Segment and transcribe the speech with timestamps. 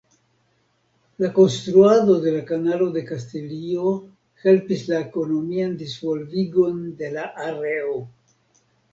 [1.23, 3.91] La konstruado de la Kanalo de Kastilio
[4.45, 7.99] helpis la ekonomian disvolvigon de la areo.